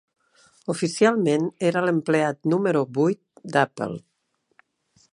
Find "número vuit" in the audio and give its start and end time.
2.55-3.23